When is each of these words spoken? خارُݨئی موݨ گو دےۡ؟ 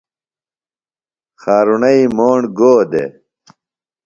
خارُݨئی 1.41 2.01
موݨ 2.17 2.39
گو 2.57 2.73
دےۡ؟ 2.91 3.09